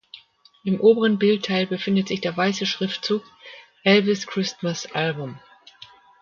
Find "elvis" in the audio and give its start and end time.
3.83-4.25